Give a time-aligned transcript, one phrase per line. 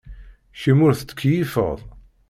[0.59, 1.77] Kemm ur tettkeyyifeḍ.